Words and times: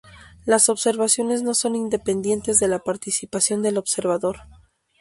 Las 0.45 0.67
observaciones 0.69 1.43
no 1.43 1.53
son 1.53 1.75
independientes 1.75 2.57
de 2.57 2.67
la 2.67 2.79
participación 2.79 3.61
del 3.61 3.77
observador. 3.77 4.37